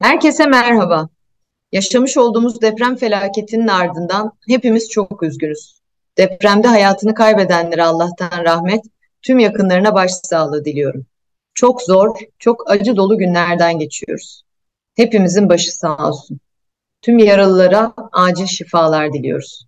[0.00, 1.08] Herkese merhaba.
[1.72, 5.80] Yaşamış olduğumuz deprem felaketinin ardından hepimiz çok üzgünüz.
[6.18, 8.84] Depremde hayatını kaybedenlere Allah'tan rahmet,
[9.22, 11.06] tüm yakınlarına başsağlığı diliyorum.
[11.54, 14.42] Çok zor, çok acı dolu günlerden geçiyoruz.
[14.96, 16.40] Hepimizin başı sağ olsun.
[17.02, 19.66] Tüm yaralılara acil şifalar diliyoruz.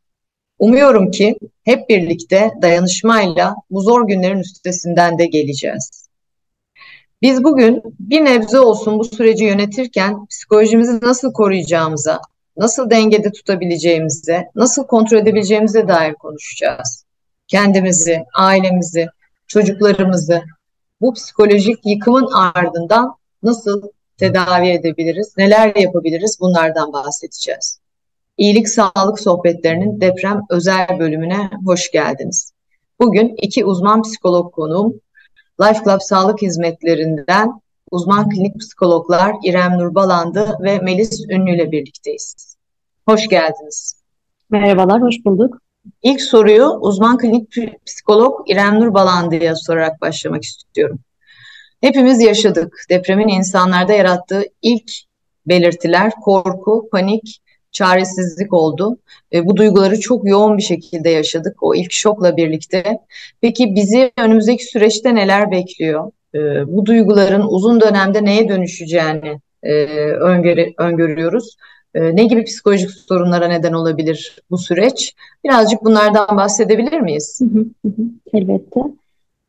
[0.58, 6.02] Umuyorum ki hep birlikte dayanışmayla bu zor günlerin üstesinden de geleceğiz.
[7.23, 12.20] Biz bugün bir nebze olsun bu süreci yönetirken psikolojimizi nasıl koruyacağımıza,
[12.56, 17.05] nasıl dengede tutabileceğimize, nasıl kontrol edebileceğimize dair konuşacağız.
[17.48, 19.06] Kendimizi, ailemizi,
[19.46, 20.43] çocuklarımızı
[21.01, 23.82] bu psikolojik yıkımın ardından nasıl
[24.16, 27.79] tedavi edebiliriz, neler yapabiliriz bunlardan bahsedeceğiz.
[28.37, 32.52] İyilik Sağlık Sohbetlerinin deprem özel bölümüne hoş geldiniz.
[33.01, 35.01] Bugün iki uzman psikolog konuğum
[35.61, 37.60] Life Club Sağlık Hizmetlerinden
[37.91, 42.56] uzman klinik psikologlar İrem Nurbalandı ve Melis Ünlü ile birlikteyiz.
[43.09, 44.02] Hoş geldiniz.
[44.51, 45.59] Merhabalar, hoş bulduk.
[46.02, 47.49] İlk soruyu uzman klinik
[47.87, 50.99] psikolog İrem Nurbalandı'ya sorarak başlamak istiyorum.
[51.80, 52.76] Hepimiz yaşadık.
[52.91, 54.91] Depremin insanlarda yarattığı ilk
[55.46, 57.41] belirtiler korku, panik,
[57.73, 58.98] çaresizlik oldu.
[59.32, 62.98] E, bu duyguları çok yoğun bir şekilde yaşadık o ilk şokla birlikte.
[63.40, 66.12] Peki bizi önümüzdeki süreçte neler bekliyor?
[66.34, 71.56] E, bu duyguların uzun dönemde neye dönüşeceğini e, öngörü, öngörüyoruz.
[71.94, 75.14] E, ne gibi psikolojik sorunlara neden olabilir bu süreç?
[75.44, 77.41] Birazcık bunlardan bahsedebilir miyiz?
[78.32, 78.81] elbette.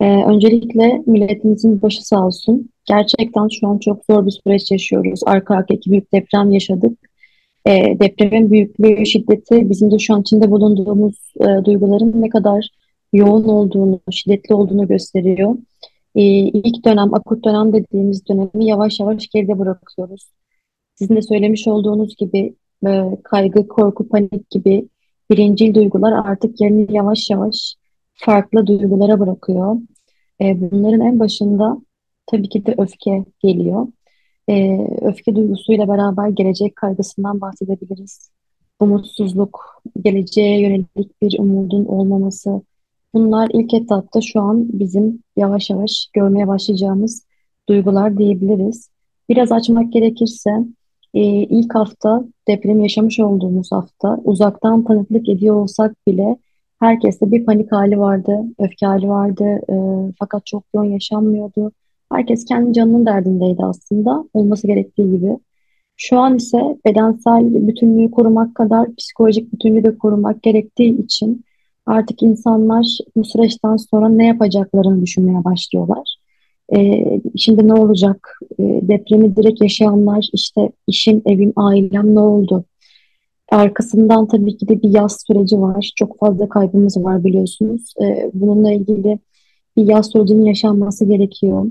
[0.02, 2.70] Ee, öncelikle milletimizin başı sağ olsun.
[2.86, 5.20] Gerçekten şu an çok zor bir süreç yaşıyoruz.
[5.26, 6.98] Arka arkaya iki büyük deprem yaşadık
[7.68, 12.70] e, depremin büyüklüğü, şiddeti bizim de şu an içinde bulunduğumuz e, duyguların ne kadar
[13.14, 15.56] yoğun olduğunu, şiddetli olduğunu gösteriyor.
[16.16, 20.32] E, ilk dönem, akut dönem dediğimiz dönemi yavaş yavaş geride bırakıyoruz.
[20.96, 22.56] Sizin de söylemiş olduğunuz gibi
[22.88, 24.90] e, kaygı, korku, panik gibi
[25.32, 27.76] birincil duygular artık yerini yavaş yavaş
[28.14, 29.76] farklı duygulara bırakıyor.
[30.42, 31.78] E, bunların en başında
[32.26, 33.88] tabii ki de öfke geliyor
[34.50, 38.32] e, öfke duygusuyla beraber gelecek kaygısından bahsedebiliriz.
[38.80, 42.62] Umutsuzluk, geleceğe yönelik bir umudun olmaması.
[43.14, 47.26] Bunlar ilk etapta şu an bizim yavaş yavaş görmeye başlayacağımız
[47.70, 48.90] duygular diyebiliriz.
[49.30, 50.50] Biraz açmak gerekirse
[51.14, 56.38] e, ilk hafta deprem yaşamış olduğumuz hafta uzaktan tanıklık ediyor olsak bile
[56.80, 59.76] herkeste bir panik hali vardı, öfke hali vardı e,
[60.20, 61.72] fakat çok yoğun yaşanmıyordu.
[62.14, 65.38] Herkes kendi canının derdindeydi aslında olması gerektiği gibi.
[65.98, 71.46] Şu an ise bedensel bütünlüğü korumak kadar psikolojik bütünlüğü de korumak gerektiği için
[71.86, 76.16] artık insanlar bu süreçten sonra ne yapacaklarını düşünmeye başlıyorlar.
[76.76, 78.40] Ee, şimdi ne olacak?
[78.60, 82.66] Ee, depremi direkt yaşayanlar işte işim, evim, ailem ne oldu?
[83.52, 85.92] Arkasından tabii ki de bir yaz süreci var.
[85.96, 87.94] Çok fazla kaybımız var biliyorsunuz.
[88.02, 89.20] Ee, bununla ilgili
[89.78, 91.66] bir yaz sürecinin yaşanması gerekiyor.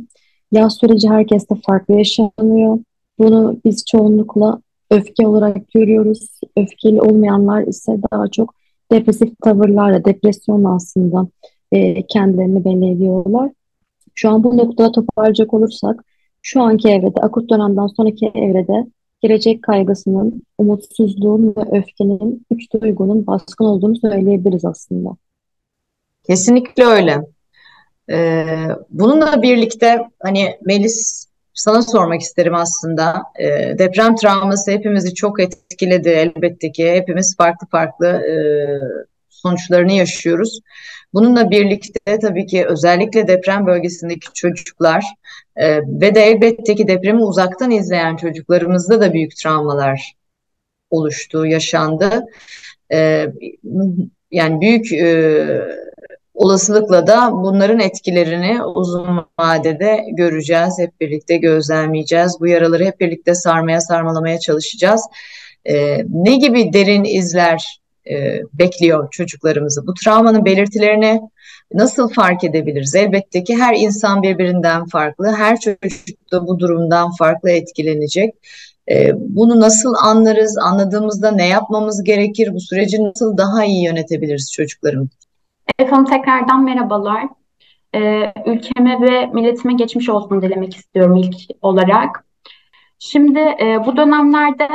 [0.52, 2.78] Yaz süreci herkeste farklı yaşanıyor.
[3.18, 6.40] Bunu biz çoğunlukla öfke olarak görüyoruz.
[6.56, 8.54] Öfkeli olmayanlar ise daha çok
[8.92, 11.28] depresif tavırlarla, depresyon aslında
[11.72, 13.50] e, kendilerini belli ediyorlar.
[14.14, 16.04] Şu an bu noktada toparlayacak olursak,
[16.42, 18.86] şu anki evrede, akut dönemden sonraki evrede
[19.20, 25.16] gelecek kaygısının, umutsuzluğun ve öfkenin, üç duygunun baskın olduğunu söyleyebiliriz aslında.
[26.24, 27.20] Kesinlikle öyle.
[28.10, 28.46] Ee,
[28.90, 33.22] bununla birlikte hani Melis sana sormak isterim aslında.
[33.38, 36.92] Ee, deprem travması hepimizi çok etkiledi elbette ki.
[36.92, 38.34] Hepimiz farklı farklı e,
[39.28, 40.60] sonuçlarını yaşıyoruz.
[41.14, 45.04] Bununla birlikte tabii ki özellikle deprem bölgesindeki çocuklar
[45.56, 50.12] e, ve de elbette ki depremi uzaktan izleyen çocuklarımızda da büyük travmalar
[50.90, 52.24] oluştu, yaşandı.
[52.92, 53.26] E,
[54.30, 55.46] yani büyük e,
[56.42, 60.78] olasılıkla da bunların etkilerini uzun vadede göreceğiz.
[60.78, 62.36] Hep birlikte gözlemleyeceğiz.
[62.40, 65.02] Bu yaraları hep birlikte sarmaya sarmalamaya çalışacağız.
[65.64, 67.80] Ee, ne gibi derin izler
[68.10, 69.86] e, bekliyor çocuklarımızı?
[69.86, 71.20] Bu travmanın belirtilerini
[71.74, 72.94] nasıl fark edebiliriz?
[72.94, 75.32] Elbette ki her insan birbirinden farklı.
[75.36, 78.34] Her çocuk da bu durumdan farklı etkilenecek.
[78.90, 80.58] Ee, bunu nasıl anlarız?
[80.58, 82.54] Anladığımızda ne yapmamız gerekir?
[82.54, 85.21] Bu süreci nasıl daha iyi yönetebiliriz çocuklarımız?
[85.78, 87.28] Efendim tekrardan merhabalar.
[87.94, 92.24] Ee, ülkeme ve milletime geçmiş olsun dilemek istiyorum ilk olarak.
[92.98, 94.68] Şimdi e, bu dönemlerde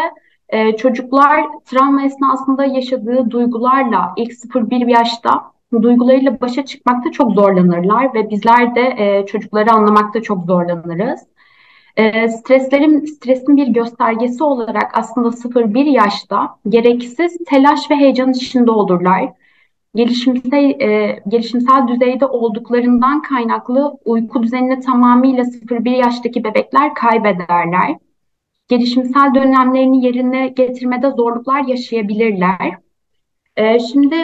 [0.50, 5.52] e, çocuklar travma esnasında yaşadığı duygularla ilk 0-1 yaşta
[5.82, 11.20] duygularıyla başa çıkmakta çok zorlanırlar ve bizler de e, çocukları anlamakta çok zorlanırız.
[11.98, 19.30] E, streslerin stresin bir göstergesi olarak aslında 0-1 yaşta gereksiz telaş ve heyecan içinde olurlar.
[19.98, 27.96] Gelişimsel, e, gelişimsel düzeyde olduklarından kaynaklı uyku düzenini tamamıyla 0-1 yaştaki bebekler kaybederler.
[28.68, 32.78] Gelişimsel dönemlerini yerine getirmede zorluklar yaşayabilirler.
[33.56, 34.16] E, şimdi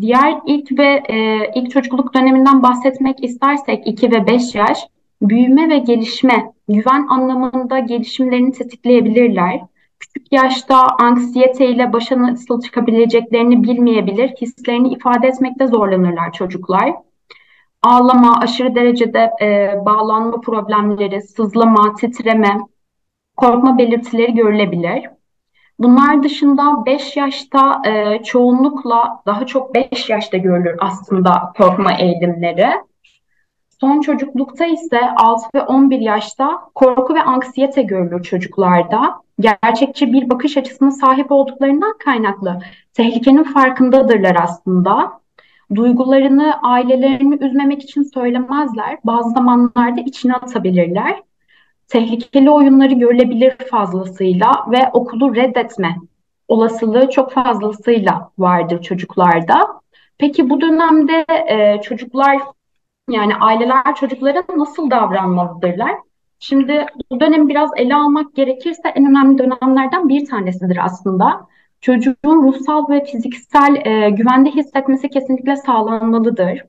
[0.00, 4.78] diğer ilk ve e, ilk çocukluk döneminden bahsetmek istersek 2 ve 5 yaş
[5.22, 9.60] büyüme ve gelişme, güven anlamında gelişimlerini tetikleyebilirler.
[10.00, 16.94] Küçük yaşta anksiyete ile başa nasıl çıkabileceklerini bilmeyebilir, hislerini ifade etmekte zorlanırlar çocuklar.
[17.82, 22.58] Ağlama, aşırı derecede e, bağlanma problemleri, sızlama, titreme,
[23.36, 25.10] korkma belirtileri görülebilir.
[25.78, 32.66] Bunlar dışında 5 yaşta e, çoğunlukla daha çok 5 yaşta görülür aslında korkma eğilimleri.
[33.80, 39.22] Son çocuklukta ise 6 ve 11 yaşta korku ve anksiyete görülür çocuklarda.
[39.40, 42.60] Gerçekçi bir bakış açısına sahip olduklarından kaynaklı
[42.94, 45.20] tehlikenin farkındadırlar aslında.
[45.74, 48.98] Duygularını ailelerini üzmemek için söylemezler.
[49.04, 51.22] Bazı zamanlarda içine atabilirler.
[51.88, 55.96] Tehlikeli oyunları görülebilir fazlasıyla ve okulu reddetme
[56.48, 59.80] olasılığı çok fazlasıyla vardır çocuklarda.
[60.18, 62.38] Peki bu dönemde e, çocuklar
[63.10, 66.09] yani aileler çocuklara nasıl davranmalıdırlar?
[66.40, 71.46] Şimdi bu dönemi biraz ele almak gerekirse en önemli dönemlerden bir tanesidir aslında.
[71.80, 76.64] Çocuğun ruhsal ve fiziksel e, güvende hissetmesi kesinlikle sağlanmalıdır.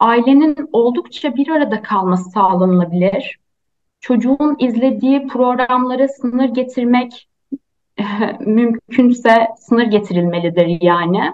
[0.00, 3.38] Ailenin oldukça bir arada kalması sağlanılabilir.
[4.00, 7.28] Çocuğun izlediği programlara sınır getirmek
[8.40, 11.32] mümkünse sınır getirilmelidir yani.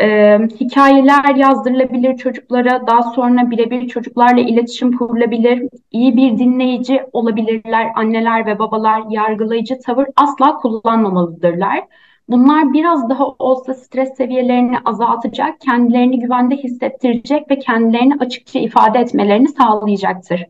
[0.00, 7.92] E, hikayeler yazdırılabilir çocuklara, daha sonra birebir çocuklarla iletişim kurulabilir, iyi bir dinleyici olabilirler.
[7.94, 11.84] Anneler ve babalar yargılayıcı tavır asla kullanmamalıdırlar.
[12.28, 19.48] Bunlar biraz daha olsa stres seviyelerini azaltacak, kendilerini güvende hissettirecek ve kendilerini açıkça ifade etmelerini
[19.48, 20.46] sağlayacaktır.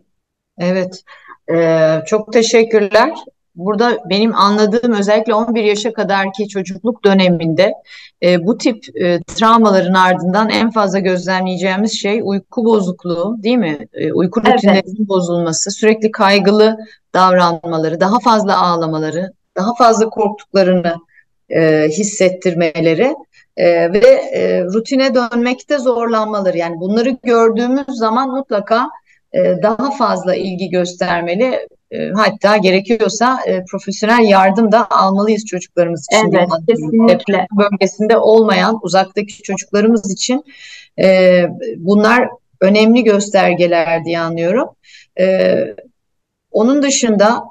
[0.58, 1.02] Evet,
[1.52, 3.10] ee, çok teşekkürler.
[3.54, 7.72] Burada benim anladığım özellikle 11 yaşa kadarki çocukluk döneminde
[8.22, 13.78] e, bu tip e, travmaların ardından en fazla gözlemleyeceğimiz şey uyku bozukluğu değil mi?
[13.92, 15.08] E, uyku rutinlerinin evet.
[15.08, 16.76] bozulması, sürekli kaygılı
[17.14, 20.94] davranmaları, daha fazla ağlamaları, daha fazla korktuklarını
[21.50, 23.14] e, hissettirmeleri
[23.56, 26.58] e, ve e, rutine dönmekte zorlanmaları.
[26.58, 28.88] Yani bunları gördüğümüz zaman mutlaka
[29.32, 31.68] e, daha fazla ilgi göstermeli.
[31.92, 36.32] E, hatta gerekiyorsa e, profesyonel yardım da almalıyız çocuklarımız için.
[36.32, 37.46] Evet, kesinlikle.
[37.52, 40.44] bölgesinde olmayan uzaktaki çocuklarımız için
[41.76, 42.28] bunlar
[42.60, 44.68] önemli göstergeler diye anlıyorum.
[46.50, 47.44] Onun dışında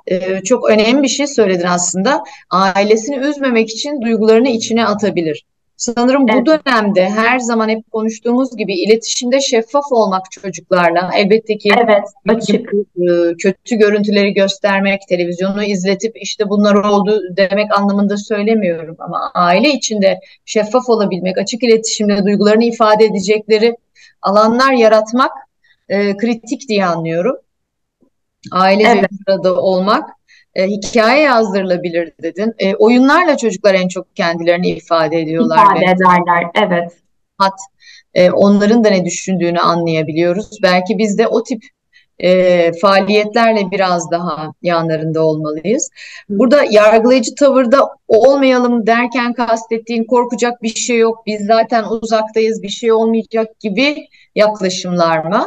[0.45, 2.23] çok önemli bir şey söyledin aslında.
[2.49, 5.45] Ailesini üzmemek için duygularını içine atabilir.
[5.81, 6.41] Sanırım evet.
[6.41, 12.73] bu dönemde her zaman hep konuştuğumuz gibi iletişimde şeffaf olmak çocuklarla elbette ki evet, açık.
[12.73, 20.19] E, kötü görüntüleri göstermek, televizyonu izletip işte bunlar oldu demek anlamında söylemiyorum ama aile içinde
[20.45, 23.77] şeffaf olabilmek, açık iletişimle duygularını ifade edecekleri
[24.21, 25.31] alanlar yaratmak
[25.89, 27.37] e, kritik diye anlıyorum.
[28.51, 29.11] Ailece evet.
[29.11, 30.09] bir arada olmak
[30.55, 32.53] e, hikaye yazdırılabilir dedin.
[32.59, 35.57] E, oyunlarla çocuklar en çok kendilerini ifade ediyorlar.
[35.57, 36.91] İfade ederler, evet.
[37.37, 37.59] Hat,
[38.13, 40.59] e, onların da ne düşündüğünü anlayabiliyoruz.
[40.63, 41.63] Belki biz de o tip
[42.19, 45.89] e, faaliyetlerle biraz daha yanlarında olmalıyız.
[46.29, 52.91] Burada yargılayıcı tavırda olmayalım derken kastettiğin korkacak bir şey yok, biz zaten uzaktayız, bir şey
[52.91, 55.45] olmayacak gibi yaklaşımlar mı?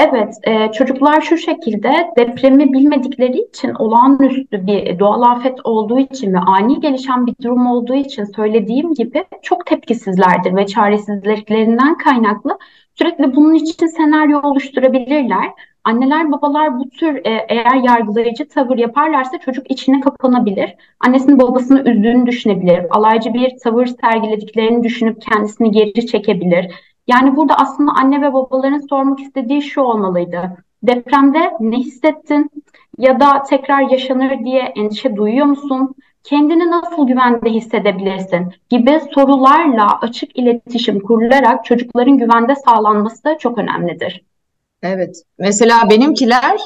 [0.00, 6.38] Evet, e, çocuklar şu şekilde depremi bilmedikleri için olağanüstü bir doğal afet olduğu için ve
[6.38, 12.58] ani gelişen bir durum olduğu için söylediğim gibi çok tepkisizlerdir ve çaresizliklerinden kaynaklı
[12.94, 15.50] sürekli bunun için senaryo oluşturabilirler.
[15.84, 20.74] Anneler babalar bu tür e, eğer yargılayıcı tavır yaparlarsa çocuk içine kapanabilir.
[21.00, 22.86] Annesini babasını üzdüğünü düşünebilir.
[22.90, 29.20] Alaycı bir tavır sergilediklerini düşünüp kendisini geri çekebilir yani burada aslında anne ve babaların sormak
[29.20, 30.56] istediği şu olmalıydı.
[30.82, 32.50] Depremde ne hissettin
[32.98, 35.94] ya da tekrar yaşanır diye endişe duyuyor musun?
[36.24, 44.24] Kendini nasıl güvende hissedebilirsin gibi sorularla açık iletişim kurularak çocukların güvende sağlanması da çok önemlidir.
[44.82, 45.22] Evet.
[45.38, 46.58] Mesela benimkiler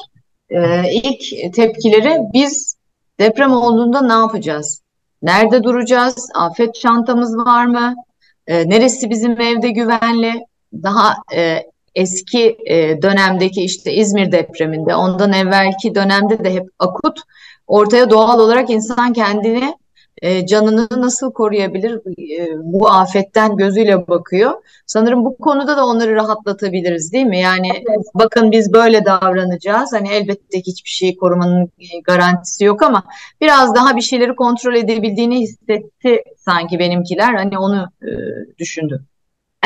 [0.51, 2.77] e, ilk tepkileri biz
[3.21, 4.83] deprem olduğunda ne yapacağız?
[5.23, 6.31] Nerede duracağız?
[6.35, 7.95] Afet çantamız var mı?
[8.49, 10.47] E, neresi bizim evde güvenli?
[10.73, 11.63] Daha e,
[11.95, 17.21] eski e, dönemdeki işte İzmir depreminde, ondan evvelki dönemde de hep akut
[17.67, 19.75] ortaya doğal olarak insan kendini
[20.23, 24.53] e, canını nasıl koruyabilir e, bu afetten gözüyle bakıyor.
[24.87, 27.39] Sanırım bu konuda da onları rahatlatabiliriz değil mi?
[27.39, 28.07] Yani evet.
[28.15, 29.93] bakın biz böyle davranacağız.
[29.93, 33.03] Hani elbette hiçbir şeyi korumanın e, garantisi yok ama
[33.41, 37.35] biraz daha bir şeyleri kontrol edebildiğini hissetti sanki benimkiler.
[37.35, 38.09] Hani onu e,
[38.59, 39.07] düşündüm.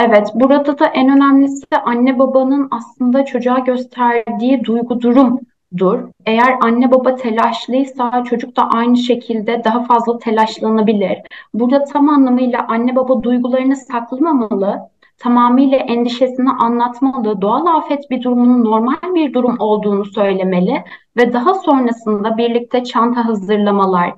[0.00, 5.40] Evet, burada da en önemlisi anne babanın aslında çocuğa gösterdiği duygu durum
[5.76, 5.98] dur.
[6.26, 11.18] Eğer anne baba telaşlıysa çocuk da aynı şekilde daha fazla telaşlanabilir.
[11.54, 14.78] Burada tam anlamıyla anne baba duygularını saklamamalı,
[15.18, 20.84] tamamıyla endişesini anlatmalı, doğal afet bir durumunun normal bir durum olduğunu söylemeli
[21.16, 24.14] ve daha sonrasında birlikte çanta hazırlamalar,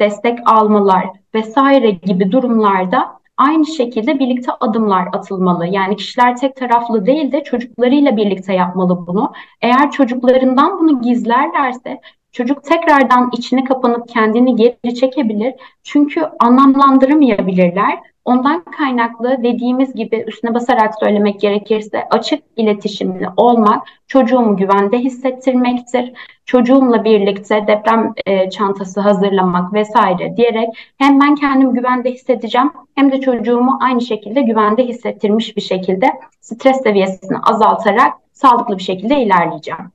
[0.00, 5.66] destek almalar vesaire gibi durumlarda aynı şekilde birlikte adımlar atılmalı.
[5.66, 9.32] Yani kişiler tek taraflı değil de çocuklarıyla birlikte yapmalı bunu.
[9.62, 12.00] Eğer çocuklarından bunu gizlerlerse
[12.34, 15.54] çocuk tekrardan içine kapanıp kendini geri çekebilir.
[15.82, 24.98] Çünkü anlamlandıramayabilirler Ondan kaynaklı dediğimiz gibi üstüne basarak söylemek gerekirse açık iletişimli olmak çocuğumu güvende
[24.98, 26.12] hissettirmektir.
[26.46, 33.20] Çocuğumla birlikte deprem e, çantası hazırlamak vesaire diyerek hem ben kendimi güvende hissedeceğim hem de
[33.20, 36.06] çocuğumu aynı şekilde güvende hissettirmiş bir şekilde
[36.40, 39.92] stres seviyesini azaltarak sağlıklı bir şekilde ilerleyeceğim.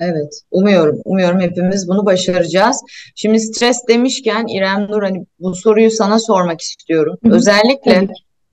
[0.00, 1.00] Evet, umuyorum.
[1.04, 2.82] Umuyorum hepimiz bunu başaracağız.
[3.14, 7.18] Şimdi stres demişken İrem Nur hani bu soruyu sana sormak istiyorum.
[7.24, 8.08] Özellikle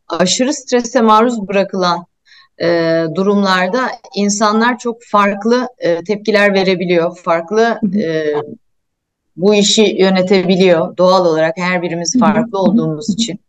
[0.08, 2.06] aşırı strese maruz bırakılan
[2.62, 3.82] e, durumlarda
[4.16, 7.18] insanlar çok farklı e, tepkiler verebiliyor.
[7.18, 8.34] Farklı e,
[9.36, 13.40] bu işi yönetebiliyor doğal olarak her birimiz farklı olduğumuz için.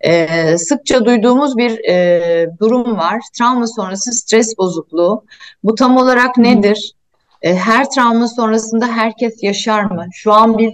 [0.00, 3.20] E, sıkça duyduğumuz bir e, durum var.
[3.38, 5.24] Travma sonrası stres bozukluğu.
[5.64, 6.97] Bu tam olarak nedir?
[7.42, 10.06] E, her travma sonrasında herkes yaşar mı?
[10.12, 10.72] Şu an biz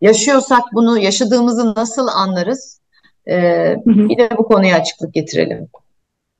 [0.00, 2.80] yaşıyorsak bunu yaşadığımızı nasıl anlarız?
[3.28, 3.34] E,
[3.86, 5.68] Bir de bu konuya açıklık getirelim.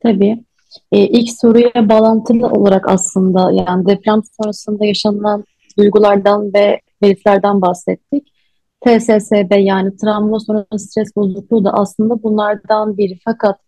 [0.02, 0.45] Tabii.
[0.92, 5.45] E, ilk soruya bağlantılı olarak aslında yani deprem sonrasında yaşanılan
[5.78, 8.33] duygulardan ve belirtilerden bahsettik.
[8.81, 13.19] TSSB yani travma sonrası stres bozukluğu da aslında bunlardan biri.
[13.25, 13.61] Fakat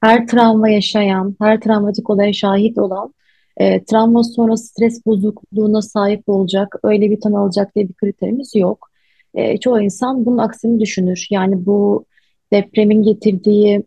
[0.00, 3.14] her travma yaşayan, her travmatik olaya şahit olan
[3.58, 8.90] e, travma sonrası stres bozukluğuna sahip olacak, öyle bir tanı alacak diye bir kriterimiz yok.
[9.34, 11.26] E, çoğu insan bunun aksini düşünür.
[11.30, 12.04] Yani bu
[12.52, 13.82] depremin getirdiği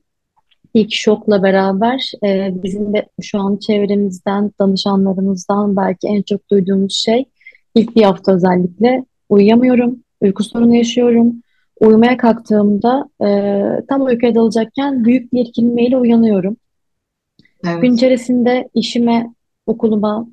[0.74, 7.26] ilk şokla beraber e, bizim de şu an çevremizden, danışanlarımızdan belki en çok duyduğumuz şey
[7.76, 11.36] ilk bir hafta özellikle uyuyamıyorum, uyku sorunu yaşıyorum.
[11.80, 16.58] Uyumaya kalktığımda e, tam uykuya dalacakken büyük bir irkilmeyle uyanıyorum.
[17.68, 17.82] Evet.
[17.82, 19.34] Gün içerisinde işime
[19.68, 20.28] okuluma,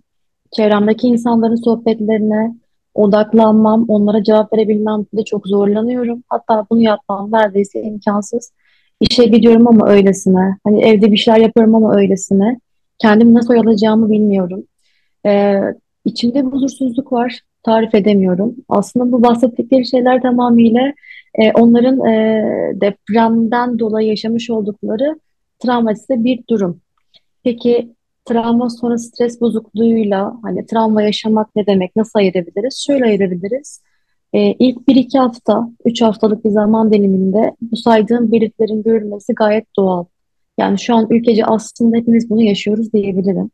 [0.53, 2.55] çevremdeki insanların sohbetlerine
[2.95, 6.23] odaklanmam, onlara cevap verebilmem de çok zorlanıyorum.
[6.29, 8.53] Hatta bunu yapmam neredeyse imkansız.
[9.01, 10.57] İşe gidiyorum ama öylesine.
[10.65, 12.61] Hani evde bir şeyler yapıyorum ama öylesine.
[12.99, 14.65] Kendimi nasıl oyalayacağımı bilmiyorum.
[15.27, 15.61] Ee,
[16.05, 17.41] içimde bir huzursuzluk var.
[17.63, 18.57] Tarif edemiyorum.
[18.69, 20.93] Aslında bu bahsettikleri şeyler tamamıyla
[21.35, 22.45] e, onların e,
[22.81, 25.21] depremden dolayı yaşamış oldukları
[25.59, 26.81] travmatise bir durum.
[27.45, 27.95] Peki
[28.29, 32.85] travma sonra stres bozukluğuyla hani travma yaşamak ne demek, nasıl ayırabiliriz?
[32.87, 33.83] Şöyle ayırabiliriz.
[34.33, 39.67] Ee, ilk bir iki hafta, üç haftalık bir zaman diliminde bu saydığım belirtilerin görülmesi gayet
[39.77, 40.05] doğal.
[40.59, 43.51] Yani şu an ülkece aslında hepimiz bunu yaşıyoruz diyebilirim.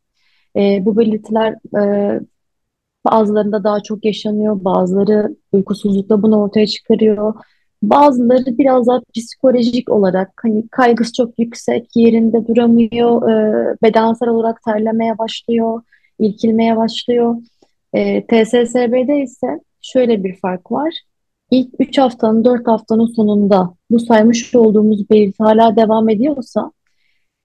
[0.57, 2.21] Ee, bu belirtiler e,
[3.05, 7.35] bazılarında daha çok yaşanıyor, bazıları uykusuzlukla bunu ortaya çıkarıyor.
[7.91, 15.19] Bazıları biraz daha psikolojik olarak hani kaygısı çok yüksek, yerinde duramıyor, e, bedensel olarak terlemeye
[15.19, 15.83] başlıyor,
[16.19, 17.37] ilkilmeye başlıyor.
[17.93, 20.95] E, TSSB'de ise şöyle bir fark var.
[21.51, 26.73] İlk 3 haftanın 4 haftanın sonunda bu saymış olduğumuz belirti hala devam ediyorsa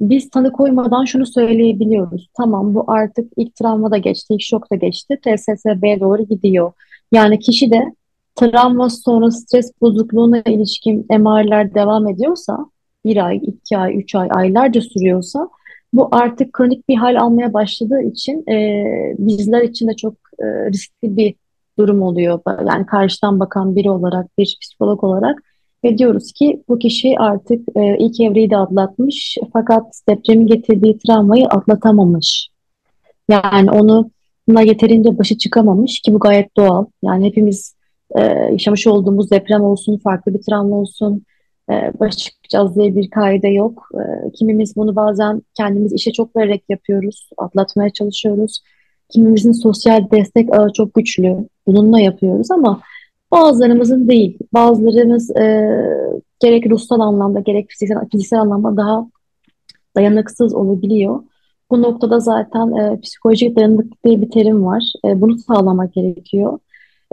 [0.01, 2.29] biz tanı koymadan şunu söyleyebiliyoruz.
[2.37, 5.19] Tamam bu artık ilk travma da geçti, ilk şok da geçti.
[5.21, 6.71] TSSB'ye doğru gidiyor.
[7.11, 7.93] Yani kişi de
[8.39, 12.65] travma sonra stres bozukluğuna ilişkin MR'ler devam ediyorsa,
[13.05, 15.49] bir ay, iki ay, üç ay, aylarca sürüyorsa
[15.93, 18.83] bu artık kronik bir hal almaya başladığı için e,
[19.17, 21.35] bizler için de çok e, riskli bir
[21.79, 22.39] durum oluyor.
[22.47, 25.43] Yani karşıdan bakan biri olarak, bir psikolog olarak
[25.83, 31.47] ve diyoruz ki bu kişi artık e, ilk evreyi de atlatmış fakat depremin getirdiği travmayı
[31.47, 32.49] atlatamamış.
[33.29, 34.11] Yani onu
[34.63, 36.85] yeterince başı çıkamamış ki bu gayet doğal.
[37.03, 37.78] Yani hepimiz
[38.17, 41.23] e, yaşamış olduğumuz deprem olsun, farklı bir travma olsun,
[41.71, 43.89] E, başa çıkacağız diye bir kaide yok.
[43.93, 48.63] E, kimimiz bunu bazen kendimiz işe çok vererek yapıyoruz, atlatmaya çalışıyoruz.
[49.09, 52.81] Kimimizin sosyal destek ağı çok güçlü, bununla yapıyoruz ama
[53.31, 54.37] bazılarımızın değil.
[54.53, 55.75] Bazılarımız e,
[56.39, 59.07] gerek ruhsal anlamda gerek fiziksel, fiziksel anlamda daha
[59.95, 61.23] dayanıksız olabiliyor.
[61.71, 64.83] Bu noktada zaten e, psikolojik dayanıklık diye bir terim var.
[65.05, 66.59] E, bunu sağlamak gerekiyor.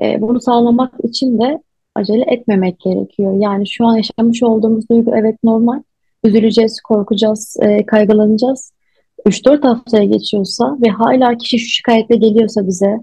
[0.03, 1.63] E, bunu sağlamak için de
[1.95, 3.37] acele etmemek gerekiyor.
[3.41, 5.83] Yani şu an yaşamış olduğumuz duygu evet normal.
[6.25, 8.73] Üzüleceğiz, korkacağız, e, kaygılanacağız.
[9.27, 13.01] 3-4 haftaya geçiyorsa ve hala kişi şu şikayetle geliyorsa bize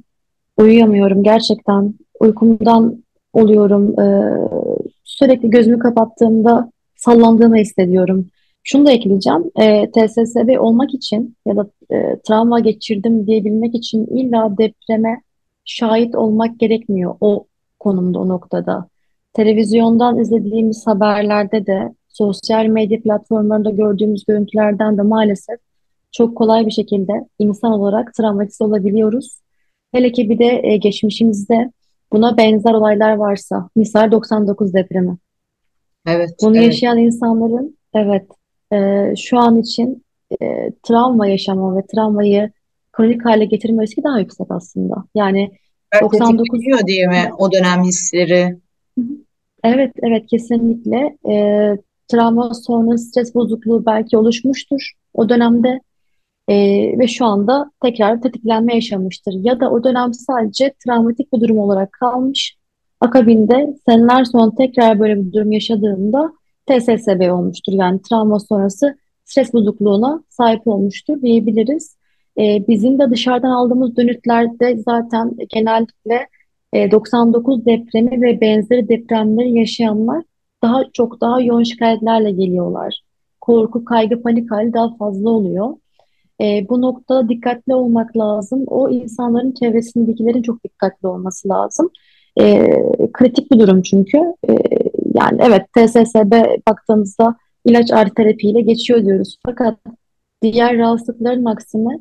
[0.58, 4.06] uyuyamıyorum gerçekten uykumdan oluyorum e,
[5.04, 8.28] sürekli gözümü kapattığımda sallandığımı hissediyorum.
[8.64, 9.52] Şunu da ekleyeceğim.
[9.62, 15.22] E, TSSB olmak için ya da e, travma geçirdim diyebilmek için illa depreme
[15.66, 17.46] şahit olmak gerekmiyor o
[17.80, 18.88] konumda, o noktada.
[19.34, 25.60] Televizyondan izlediğimiz haberlerde de, sosyal medya platformlarında gördüğümüz görüntülerden de maalesef
[26.12, 29.40] çok kolay bir şekilde insan olarak travmatize olabiliyoruz.
[29.92, 31.72] Hele ki bir de e, geçmişimizde
[32.12, 35.18] buna benzer olaylar varsa, misal 99 depremi.
[36.08, 36.66] Evet, Bunu evet.
[36.66, 38.26] yaşayan insanların, evet,
[38.74, 40.04] e, şu an için
[40.42, 42.52] e, travma yaşama ve travmayı
[42.94, 44.96] kronik hale getirme riski daha yüksek aslında.
[45.16, 45.52] Yani
[45.94, 48.58] Belki 99 tetikliyor diye mi o dönem hisleri?
[49.64, 51.18] Evet, evet kesinlikle.
[51.30, 55.80] Ee, travma sonrası stres bozukluğu belki oluşmuştur o dönemde
[56.50, 56.56] Ee,
[57.00, 59.34] ve şu anda tekrar tetiklenme yaşamıştır.
[59.44, 62.58] Ya da o dönem sadece travmatik bir durum olarak kalmış.
[63.00, 66.34] Akabinde seneler sonra tekrar böyle bir durum yaşadığında
[66.66, 67.74] TSSB olmuştur.
[67.74, 71.98] Yani travma sonrası stres bozukluğuna sahip olmuştur diyebiliriz.
[72.40, 76.28] Ee, bizim de dışarıdan aldığımız dönütlerde zaten genellikle
[76.74, 80.24] e, 99 depremi ve benzeri depremleri yaşayanlar
[80.64, 83.02] daha çok daha yoğun şikayetlerle geliyorlar.
[83.42, 85.76] Korku, kaygı, panik hali daha fazla oluyor.
[86.42, 88.64] E, bu noktada dikkatli olmak lazım.
[88.68, 91.90] O insanların çevresindekilerin çok dikkatli olması lazım.
[92.40, 92.70] E,
[93.14, 94.18] kritik bir durum çünkü.
[94.50, 94.54] E,
[95.14, 96.32] yani evet TSSB
[96.70, 99.38] baktığımızda ilaç ağrı terapiyle geçiyor diyoruz.
[99.46, 99.78] Fakat
[100.42, 102.00] diğer rahatsızlıkların aksine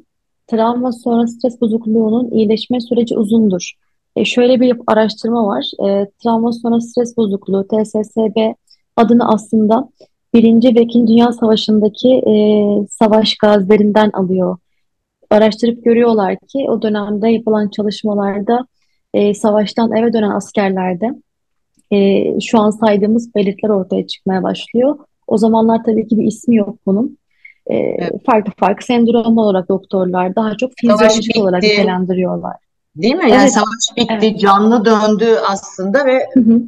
[0.52, 3.72] travma sonra stres bozukluğunun iyileşme süreci uzundur.
[4.16, 5.64] E, şöyle bir araştırma var.
[5.86, 8.54] E, travma sonra stres bozukluğu TSSB
[8.96, 9.88] adını aslında
[10.34, 12.34] Birinci ve İkinci Dünya Savaşı'ndaki e,
[12.90, 14.56] savaş gazilerinden alıyor.
[15.30, 18.66] Araştırıp görüyorlar ki o dönemde yapılan çalışmalarda
[19.14, 21.06] e, savaştan eve dönen askerlerde
[21.90, 24.98] e, şu an saydığımız belirtiler ortaya çıkmaya başlıyor.
[25.26, 27.18] O zamanlar tabii ki bir ismi yok bunun.
[27.66, 28.12] E, Evet.
[28.26, 32.56] farklı farklı sendrom olarak doktorlar daha çok fizyolojik olarak nitelendiriyorlar.
[32.96, 33.30] değil mi?
[33.30, 34.40] Yani Evet, savaş bitti, evet.
[34.40, 36.62] canlı döndü aslında ve Hı hı.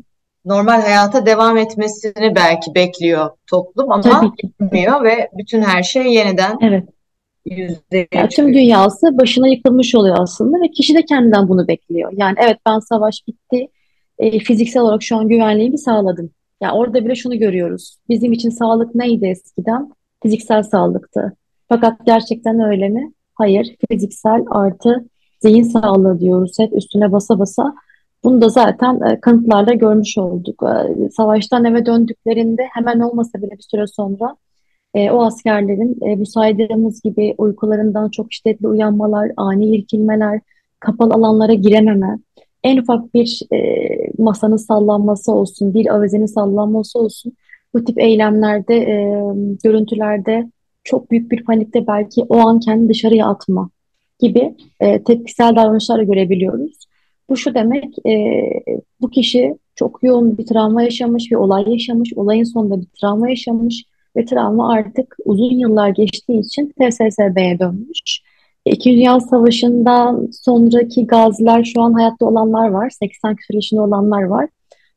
[0.45, 6.85] normal hayata devam etmesini belki bekliyor toplum ama bilmiyor ve bütün her şey yeniden Evet.
[8.13, 12.13] Yani tüm dünyası başına yıkılmış oluyor aslında ve kişi de kendinden bunu bekliyor.
[12.17, 13.69] Yani evet ben savaş bitti,
[14.19, 16.31] e, fiziksel olarak şu an güvenliğimi sağladım.
[16.61, 17.97] Yani orada bile şunu görüyoruz.
[18.09, 19.93] Bizim için sağlık neydi eskiden?
[20.25, 21.33] Fiziksel sağlıktı.
[21.69, 23.13] Fakat gerçekten öyle mi?
[23.35, 25.05] Hayır, fiziksel artı
[25.41, 27.75] zihin sağlığı diyoruz hep üstüne basa basa.
[28.25, 30.63] Bunu da zaten e, kanıtlarla görmüş olduk.
[30.63, 34.37] E, savaştan eve döndüklerinde hemen olmasa bile bir süre sonra
[34.95, 40.41] e, o askerlerin bu saydığımız gibi uykularından çok şiddetli uyanmalar, ani irkilmeler,
[40.81, 42.19] kapalı alanlara girememe,
[42.63, 43.41] en ufak bir
[44.19, 47.33] masanın sallanması olsun, bir avizenin sallanması olsun,
[47.75, 48.97] bu tip eylemlerde, e,
[49.65, 50.51] görüntülerde
[50.85, 53.71] çok büyük bir panikte belki o an kendini dışarıya atma
[54.21, 56.79] gibi e, tepkisel davranışlar da görebiliyoruz.
[57.29, 58.43] Bu şu demek, e,
[59.01, 63.85] bu kişi çok yoğun bir travma yaşamış, bir olay yaşamış, olayın sonunda bir travma yaşamış
[64.17, 68.23] ve travma artık uzun yıllar geçtiği için TSSB'ye dönmüş.
[68.67, 72.91] İkinci Dünya Savaşı'ndan sonraki gaziler şu an hayatta olanlar var.
[72.91, 74.49] 80 küsur yaşında olanlar var.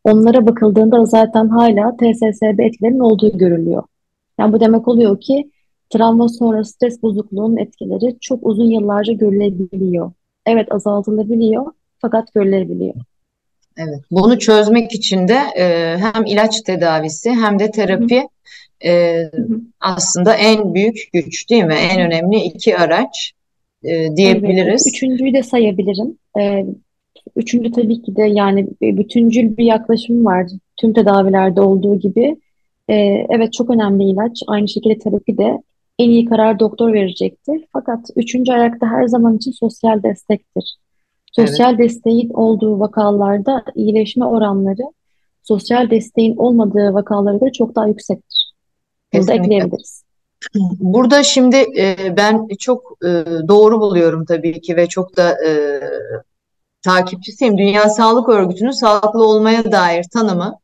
[0.08, 3.84] Onlara bakıldığında zaten hala TSSB etkilerinin olduğu görülüyor.
[4.40, 5.52] Yani bu demek oluyor ki
[5.90, 10.12] travma sonrası stres bozukluğunun etkileri çok uzun yıllarca görülebiliyor.
[10.46, 11.66] Evet azaltılabiliyor
[12.00, 12.94] fakat görülebiliyor.
[13.78, 14.00] Evet.
[14.12, 18.28] Bunu çözmek için de e, hem ilaç tedavisi hem de terapi
[18.86, 19.24] e,
[19.80, 21.76] aslında en büyük güç değil mi?
[21.92, 23.34] En önemli iki araç
[23.84, 24.88] e, Evet, diyebiliriz.
[24.88, 26.18] üçüncüyü de sayabilirim.
[26.40, 26.66] Ee,
[27.36, 32.38] üçüncü tabii ki de yani bir bütüncül bir yaklaşım var tüm tedavilerde olduğu gibi.
[32.90, 34.44] Ee, evet çok önemli ilaç.
[34.48, 35.62] Aynı şekilde terapi de
[36.00, 37.66] en iyi karar doktor verecektir.
[37.74, 40.78] Fakat üçüncü ayakta her zaman için sosyal destektir.
[41.38, 41.50] Evet.
[41.50, 44.84] Sosyal desteğin olduğu vakalarda iyileşme oranları
[45.44, 48.54] sosyal desteğin olmadığı vakalara göre çok daha yüksektir.
[49.14, 50.04] Bunu da ekleyebiliriz.
[50.80, 53.08] Burada şimdi e, ben çok e,
[53.48, 55.82] doğru buluyorum tabii ki ve çok da e,
[56.88, 57.58] takipçisiyim.
[57.58, 60.60] Dünya Sağlık Örgütü'nün sağlıklı olmaya dair tanımı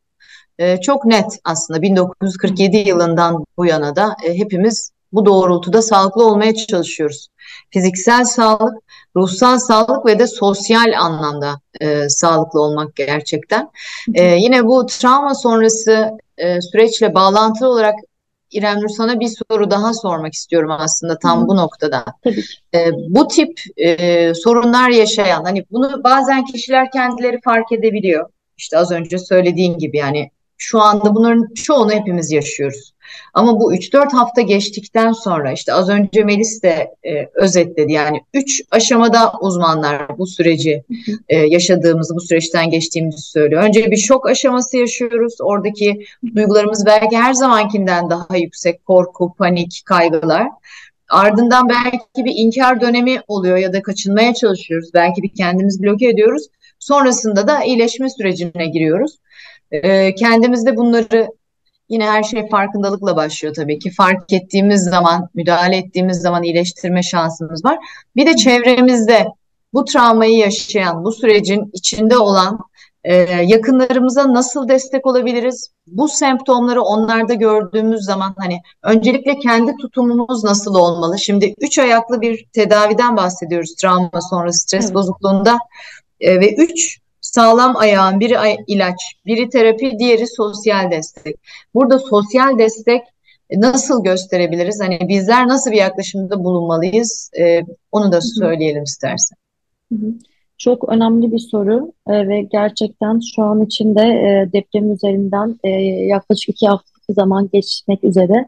[0.59, 1.81] e, çok net aslında.
[1.81, 7.27] 1947 yılından bu yana da e, hepimiz bu doğrultuda sağlıklı olmaya çalışıyoruz.
[7.69, 8.73] Fiziksel sağlık,
[9.15, 13.69] ruhsal sağlık ve de sosyal anlamda e, sağlıklı olmak gerçekten.
[14.13, 17.95] E, yine bu travma sonrası e, süreçle bağlantılı olarak
[18.53, 21.47] İrem Nur sana bir soru daha sormak istiyorum aslında tam Hı.
[21.47, 22.05] bu noktada.
[22.23, 22.43] Tabii.
[22.73, 28.29] E, bu tip e, sorunlar yaşayan hani bunu bazen kişiler kendileri fark edebiliyor.
[28.57, 32.92] İşte az önce söylediğin gibi yani şu anda bunların çoğunu hepimiz yaşıyoruz.
[33.33, 37.91] Ama bu 3-4 hafta geçtikten sonra işte az önce Melis de e, özetledi.
[37.91, 40.83] Yani 3 aşamada uzmanlar bu süreci
[41.29, 43.63] e, yaşadığımızı, bu süreçten geçtiğimizi söylüyor.
[43.63, 45.33] Önce bir şok aşaması yaşıyoruz.
[45.41, 48.85] Oradaki duygularımız belki her zamankinden daha yüksek.
[48.85, 50.47] Korku, panik, kaygılar.
[51.09, 54.89] Ardından belki bir inkar dönemi oluyor ya da kaçınmaya çalışıyoruz.
[54.93, 56.43] Belki bir kendimiz bloke ediyoruz.
[56.79, 59.17] Sonrasında da iyileşme sürecine giriyoruz.
[59.71, 61.27] E, kendimizde bunları
[61.93, 63.91] yine her şey farkındalıkla başlıyor tabii ki.
[63.91, 67.77] Fark ettiğimiz zaman, müdahale ettiğimiz zaman iyileştirme şansımız var.
[68.15, 69.27] Bir de çevremizde
[69.73, 72.59] bu travmayı yaşayan, bu sürecin içinde olan
[73.03, 75.71] e, yakınlarımıza nasıl destek olabiliriz?
[75.87, 81.19] Bu semptomları onlarda gördüğümüz zaman hani öncelikle kendi tutumumuz nasıl olmalı?
[81.19, 85.57] Şimdi üç ayaklı bir tedaviden bahsediyoruz travma sonrası stres bozukluğunda
[86.19, 87.02] e, ve üç
[87.35, 88.35] sağlam ayağın biri
[88.67, 91.35] ilaç, biri terapi, diğeri sosyal destek.
[91.73, 93.01] Burada sosyal destek
[93.51, 94.81] nasıl gösterebiliriz?
[94.81, 97.31] Hani bizler nasıl bir yaklaşımda bulunmalıyız?
[97.39, 99.37] Ee, onu da söyleyelim istersen.
[100.57, 105.69] Çok önemli bir soru ee, ve gerçekten şu an içinde e, deprem üzerinden e,
[106.07, 108.47] yaklaşık iki haftalık zaman geçmek üzere.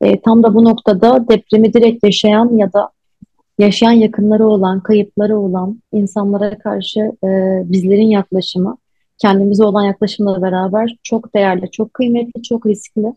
[0.00, 2.88] E, tam da bu noktada depremi direkt yaşayan ya da
[3.58, 7.28] yaşayan yakınları olan, kayıpları olan insanlara karşı e,
[7.64, 8.78] bizlerin yaklaşımı,
[9.18, 13.14] kendimize olan yaklaşımla beraber çok değerli, çok kıymetli, çok riskli.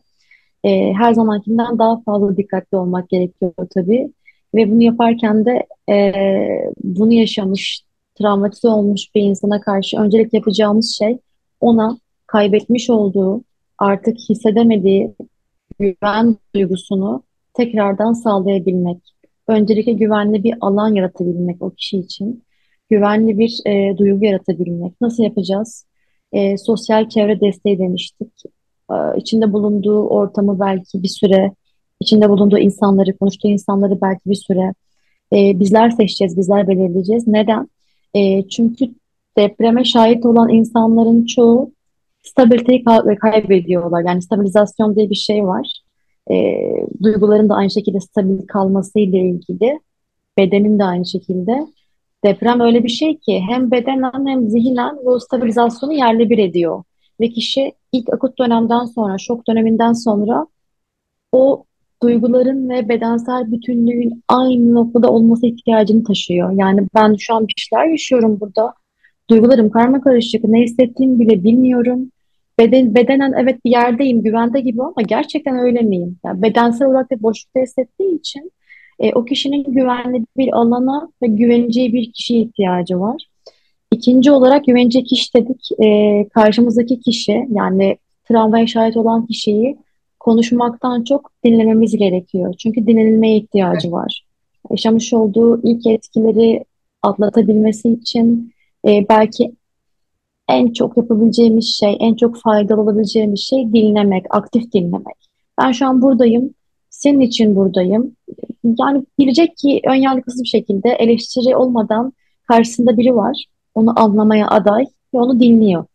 [0.63, 4.11] E, her zamankinden daha fazla dikkatli olmak gerekiyor tabii.
[4.55, 6.13] Ve bunu yaparken de e,
[6.83, 7.83] bunu yaşamış,
[8.15, 11.17] travmatize olmuş bir insana karşı öncelik yapacağımız şey
[11.61, 11.97] ona
[12.27, 13.43] kaybetmiş olduğu,
[13.77, 15.13] artık hissedemediği
[15.79, 17.23] güven duygusunu
[17.53, 19.16] tekrardan sağlayabilmek
[19.47, 22.43] öncelikle güvenli bir alan yaratabilmek o kişi için.
[22.89, 25.01] Güvenli bir e, duygu yaratabilmek.
[25.01, 25.85] Nasıl yapacağız?
[26.31, 28.31] E, sosyal çevre desteği demiştik.
[28.91, 31.51] E, içinde bulunduğu ortamı belki bir süre,
[31.99, 34.73] içinde bulunduğu insanları, konuştuğu insanları belki bir süre
[35.33, 37.27] e, bizler seçeceğiz, bizler belirleyeceğiz.
[37.27, 37.69] Neden?
[38.13, 38.85] E, çünkü
[39.37, 41.71] depreme şahit olan insanların çoğu
[42.23, 42.83] stabiliteyi
[43.21, 44.03] kaybediyorlar.
[44.07, 45.76] Yani stabilizasyon diye bir şey var
[46.31, 46.61] e,
[47.03, 49.79] duyguların da aynı şekilde stabil kalması ile ilgili,
[50.37, 51.67] bedenin de aynı şekilde.
[52.23, 56.83] Deprem öyle bir şey ki hem bedenen hem zihnen bu stabilizasyonu yerle bir ediyor.
[57.19, 60.47] Ve kişi ilk akut dönemden sonra, şok döneminden sonra
[61.31, 61.63] o
[62.03, 66.51] duyguların ve bedensel bütünlüğün aynı noktada olması ihtiyacını taşıyor.
[66.51, 68.73] Yani ben şu an bir şeyler yaşıyorum burada.
[69.29, 72.11] Duygularım karma karışık, ne hissettiğimi bile bilmiyorum.
[72.59, 76.17] Beden, bedenen evet bir yerdeyim, güvende gibi ama gerçekten öyle miyim?
[76.25, 78.51] Yani bedensel olarak da boşlukta hissettiği için
[78.99, 83.27] e, o kişinin güvenli bir alana ve güveneceği bir kişiye ihtiyacı var.
[83.91, 85.69] İkinci olarak güvenecek kişi dedik.
[85.83, 89.77] E, karşımızdaki kişi yani travmaya şahit olan kişiyi
[90.19, 92.55] konuşmaktan çok dinlememiz gerekiyor.
[92.57, 94.23] Çünkü dinlenilmeye ihtiyacı var.
[94.71, 96.65] Yaşamış olduğu ilk etkileri
[97.03, 98.53] atlatabilmesi için
[98.87, 99.51] e, belki
[100.47, 105.29] en çok yapabileceğimiz şey, en çok faydalı olabileceğimiz şey dinlemek, aktif dinlemek.
[105.61, 106.53] Ben şu an buradayım,
[106.89, 108.15] senin için buradayım.
[108.79, 112.13] Yani bilecek ki ön yargısız bir şekilde eleştiri olmadan
[112.47, 113.45] karşısında biri var.
[113.75, 115.85] Onu anlamaya aday ve onu dinliyor.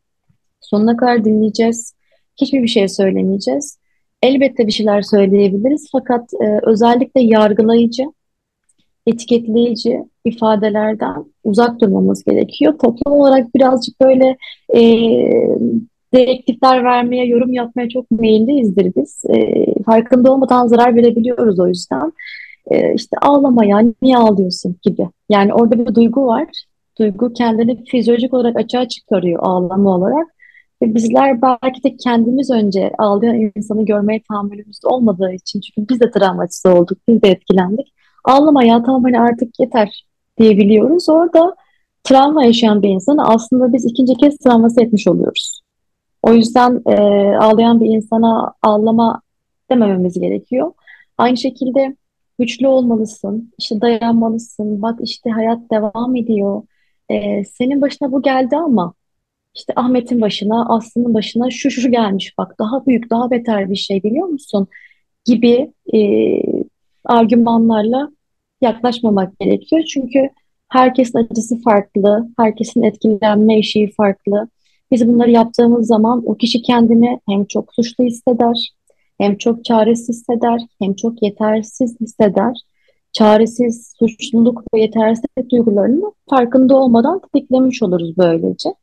[0.60, 1.94] Sonuna kadar dinleyeceğiz.
[2.36, 3.78] Hiçbir bir şey söylemeyeceğiz.
[4.22, 8.04] Elbette bir şeyler söyleyebiliriz fakat e, özellikle yargılayıcı
[9.06, 12.78] etiketleyici ifadelerden uzak durmamız gerekiyor.
[12.78, 14.36] Toplum olarak birazcık böyle
[14.74, 14.82] e,
[16.14, 19.22] direktifler vermeye, yorum yapmaya çok meyilliyizdir biz.
[19.28, 22.12] E, farkında olmadan zarar verebiliyoruz o yüzden.
[22.70, 25.08] E, işte ağlama ya, niye ağlıyorsun gibi.
[25.28, 26.48] Yani orada bir duygu var.
[26.98, 30.26] Duygu kendini fizyolojik olarak açığa çıkarıyor ağlama olarak.
[30.82, 36.10] Ve bizler belki de kendimiz önce ağlayan insanı görmeye tahammülümüz olmadığı için çünkü biz de
[36.10, 37.92] travmatize olduk, biz de etkilendik
[38.24, 40.06] ağlama ya tamam hani artık yeter
[40.38, 41.08] diyebiliyoruz.
[41.08, 41.54] Orada
[42.04, 45.62] travma yaşayan bir insan aslında biz ikinci kez travması etmiş oluyoruz.
[46.22, 46.94] O yüzden e,
[47.36, 49.22] ağlayan bir insana ağlama
[49.70, 50.72] demememiz gerekiyor.
[51.18, 51.96] Aynı şekilde
[52.38, 56.62] güçlü olmalısın, işte dayanmalısın, bak işte hayat devam ediyor.
[57.08, 58.94] E, senin başına bu geldi ama
[59.54, 64.02] işte Ahmet'in başına, Aslı'nın başına şu şu gelmiş bak daha büyük, daha beter bir şey
[64.02, 64.68] biliyor musun?
[65.24, 65.98] Gibi e,
[67.04, 68.10] argümanlarla
[68.60, 69.82] yaklaşmamak gerekiyor.
[69.92, 70.28] Çünkü
[70.68, 74.48] herkesin acısı farklı, herkesin etkilenme eşiği farklı.
[74.90, 78.72] Biz bunları yaptığımız zaman o kişi kendini hem çok suçlu hisseder,
[79.18, 82.56] hem çok çaresiz hisseder, hem çok yetersiz hisseder.
[83.12, 88.74] Çaresiz, suçluluk ve yetersizlik duygularını farkında olmadan tetiklemiş oluruz böylece.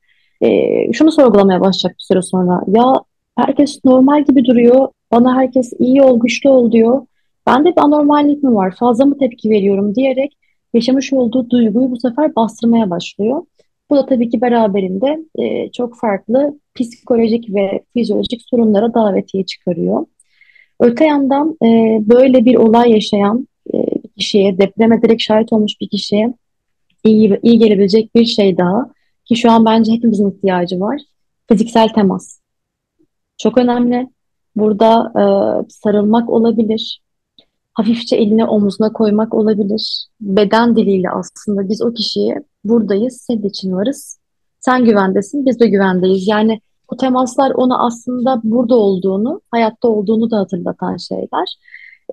[0.41, 2.61] Ee, şunu sorgulamaya başlayacak bir süre sonra.
[2.67, 3.01] Ya
[3.37, 7.01] herkes normal gibi duruyor, bana herkes iyi ol, güçlü ol diyor.
[7.47, 10.37] Bende bir anormallik mi var, fazla mı tepki veriyorum diyerek
[10.73, 13.45] yaşamış olduğu duyguyu bu sefer bastırmaya başlıyor.
[13.89, 20.05] Bu da tabii ki beraberinde e, çok farklı psikolojik ve fizyolojik sorunlara davetiye çıkarıyor.
[20.79, 25.89] Öte yandan e, böyle bir olay yaşayan e, bir kişiye, depreme direkt şahit olmuş bir
[25.89, 26.33] kişiye
[27.05, 28.89] iyi, iyi gelebilecek bir şey daha
[29.25, 31.01] ki şu an bence hepimizin ihtiyacı var.
[31.49, 32.39] Fiziksel temas.
[33.37, 34.07] Çok önemli.
[34.55, 35.23] Burada e,
[35.69, 37.01] sarılmak olabilir,
[37.73, 40.07] hafifçe elini omuzuna koymak olabilir.
[40.21, 44.19] Beden diliyle aslında biz o kişiye buradayız, senin için varız.
[44.59, 46.27] Sen güvendesin, biz de güvendeyiz.
[46.27, 51.57] Yani bu temaslar ona aslında burada olduğunu, hayatta olduğunu da hatırlatan şeyler.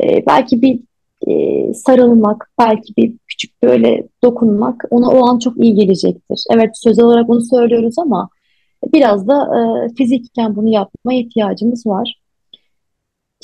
[0.02, 0.80] Ee, belki bir
[1.28, 6.44] e, sarılmak, belki bir küçük böyle dokunmak ona o an çok iyi gelecektir.
[6.50, 8.28] Evet sözel olarak bunu söylüyoruz ama
[8.92, 12.14] biraz da e, fizikken bunu yapmaya ihtiyacımız var.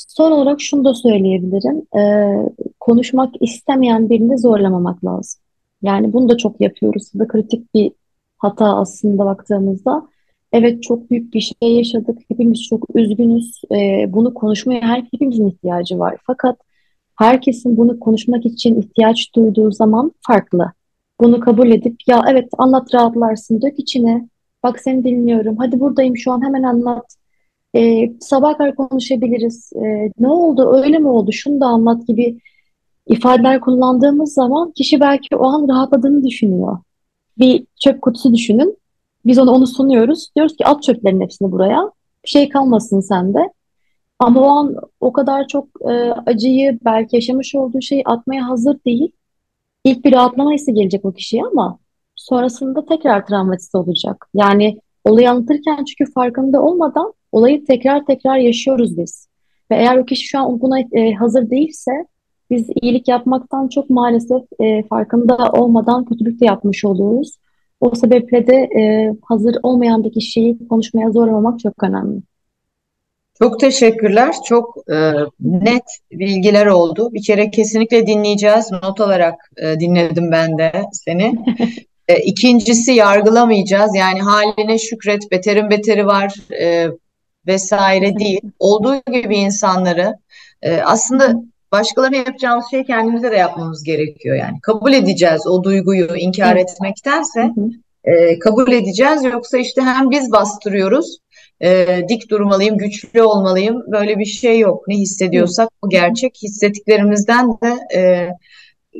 [0.08, 1.82] Son olarak şunu da söyleyebilirim.
[1.98, 5.40] Ee, konuşmak istemeyen birini zorlamamak lazım.
[5.82, 7.10] Yani bunu da çok yapıyoruz.
[7.14, 7.92] Bu da kritik bir
[8.38, 10.08] hata aslında baktığımızda.
[10.52, 12.18] Evet çok büyük bir şey yaşadık.
[12.28, 13.62] Hepimiz çok üzgünüz.
[13.72, 16.16] Ee, bunu konuşmaya her hepimizin ihtiyacı var.
[16.26, 16.56] Fakat
[17.18, 20.72] herkesin bunu konuşmak için ihtiyaç duyduğu zaman farklı.
[21.20, 24.28] Bunu kabul edip ya evet anlat rahatlarsın dök içine.
[24.62, 25.56] Bak seni dinliyorum.
[25.56, 27.16] Hadi buradayım şu an hemen anlat
[27.76, 29.72] e, sabah kadar konuşabiliriz.
[29.76, 32.38] E, ne oldu, öyle mi oldu, şunu da anlat gibi
[33.06, 36.78] ifadeler kullandığımız zaman kişi belki o an rahatladığını düşünüyor.
[37.38, 38.78] Bir çöp kutusu düşünün.
[39.26, 40.30] Biz onu onu sunuyoruz.
[40.36, 41.90] Diyoruz ki at çöplerin hepsini buraya.
[42.24, 43.52] Bir şey kalmasın sende.
[44.18, 49.12] Ama o an o kadar çok e, acıyı belki yaşamış olduğu şeyi atmaya hazır değil.
[49.84, 51.78] İlk bir rahatlama hissi gelecek o kişiye ama
[52.16, 54.28] sonrasında tekrar travmatize olacak.
[54.34, 59.28] Yani olayı anlatırken çünkü farkında olmadan olayı tekrar tekrar yaşıyoruz biz.
[59.70, 61.90] Ve eğer o kişi şu an buna e, hazır değilse
[62.50, 67.38] biz iyilik yapmaktan çok maalesef e, farkında olmadan kötülük de yapmış oluyoruz.
[67.80, 72.20] O sebeple de e, hazır olmayan bir kişiyi konuşmaya zorlamamak çok önemli.
[73.38, 74.34] Çok teşekkürler.
[74.48, 77.10] Çok e, net bilgiler oldu.
[77.12, 78.72] Bir kere kesinlikle dinleyeceğiz.
[78.72, 81.34] Not olarak e, dinledim ben de seni.
[82.08, 83.94] E, ikincisi yargılamayacağız.
[83.96, 86.88] Yani haline şükret, beterin beteri var e,
[87.46, 88.40] vesaire değil.
[88.58, 90.14] Olduğu gibi insanları
[90.62, 91.34] e, aslında
[91.72, 94.36] başkalarına yapacağımız şey kendimize de yapmamız gerekiyor.
[94.36, 97.50] Yani kabul edeceğiz o duyguyu inkar etmektense
[98.04, 99.24] e, kabul edeceğiz.
[99.24, 101.18] Yoksa işte hem biz bastırıyoruz,
[101.62, 103.82] e, dik durmalıyım, güçlü olmalıyım.
[103.92, 104.88] Böyle bir şey yok.
[104.88, 106.38] Ne hissediyorsak o gerçek.
[106.42, 108.28] Hissettiklerimizden de e,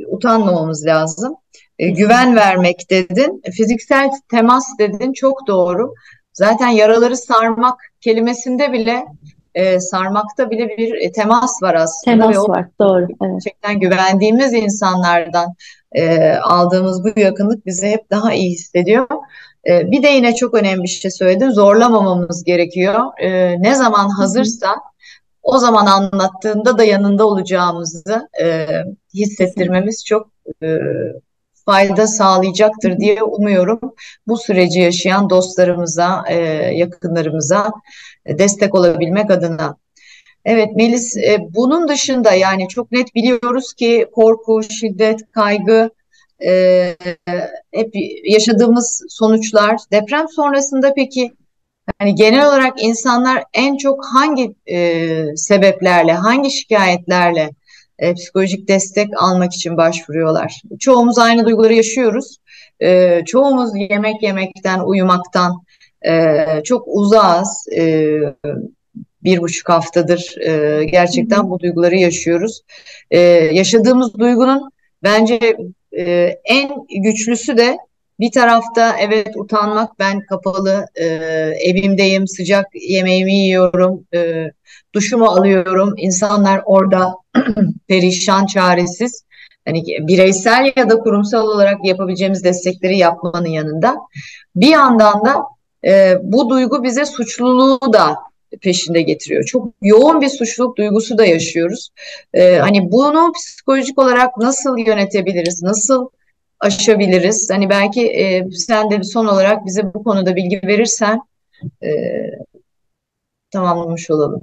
[0.07, 1.35] utanmamamız lazım.
[1.79, 5.95] E, güven vermek dedin, fiziksel temas dedin çok doğru.
[6.33, 9.05] Zaten yaraları sarmak kelimesinde bile
[9.55, 12.17] e, sarmakta bile bir e, temas var aslında.
[12.17, 13.07] Temas Ve o, var, doğru.
[13.23, 13.33] Evet.
[13.33, 15.55] Gerçekten güvendiğimiz insanlardan
[15.93, 19.07] e, aldığımız bu yakınlık bizi hep daha iyi hissediyor.
[19.69, 23.21] E, bir de yine çok önemli bir şey söyledin, zorlamamamız gerekiyor.
[23.21, 24.75] E, ne zaman hazırsa
[25.43, 28.67] o zaman anlattığında da yanında olacağımızı e,
[29.15, 30.31] hissettirmemiz çok
[30.63, 30.79] e,
[31.67, 33.81] fayda sağlayacaktır diye umuyorum.
[34.27, 36.37] Bu süreci yaşayan dostlarımıza, e,
[36.75, 37.71] yakınlarımıza
[38.27, 39.77] destek olabilmek adına.
[40.45, 45.91] Evet Melis, e, bunun dışında yani çok net biliyoruz ki korku, şiddet, kaygı
[46.45, 46.97] e,
[47.73, 47.91] hep
[48.25, 49.77] yaşadığımız sonuçlar.
[49.93, 51.33] Deprem sonrasında peki
[52.01, 57.51] yani genel olarak insanlar en çok hangi e, sebeplerle, hangi şikayetlerle
[58.03, 60.63] e, psikolojik destek almak için başvuruyorlar.
[60.79, 62.37] Çoğumuz aynı duyguları yaşıyoruz.
[62.81, 65.63] E, çoğumuz yemek yemekten, uyumaktan
[66.07, 67.69] e, çok uzağız.
[67.77, 68.19] E,
[69.25, 72.61] bir buçuk haftadır e, gerçekten bu duyguları yaşıyoruz.
[73.11, 73.19] E,
[73.53, 74.71] yaşadığımız duygunun
[75.03, 75.57] bence
[75.99, 76.03] e,
[76.45, 76.71] en
[77.03, 77.79] güçlüsü de
[78.23, 81.05] Bir tarafta evet utanmak ben kapalı e,
[81.61, 84.51] evimdeyim sıcak yemeğimi yiyorum e,
[84.95, 87.15] duşumu alıyorum insanlar orada
[87.89, 89.25] perişan çaresiz
[89.65, 93.97] hani bireysel ya da kurumsal olarak yapabileceğimiz destekleri yapmanın yanında
[94.57, 95.43] bir yandan da
[95.85, 98.17] e, bu duygu bize suçluluğu da
[98.61, 99.45] peşinde getiriyor.
[99.45, 101.89] Çok yoğun bir suçluluk duygusu da yaşıyoruz.
[102.35, 105.63] Ee, hani bunu psikolojik olarak nasıl yönetebiliriz?
[105.63, 106.09] Nasıl
[106.63, 107.49] aşabiliriz?
[107.53, 111.21] Hani belki e, sen de son olarak bize bu konuda bilgi verirsen
[111.83, 111.91] e,
[113.51, 114.41] tamamlamış olalım.